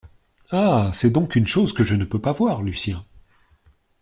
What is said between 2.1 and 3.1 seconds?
pas voir Lucien.